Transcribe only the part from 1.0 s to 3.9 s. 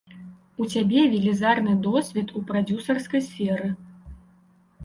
велізарны досвед у прадзюсарскай сферы.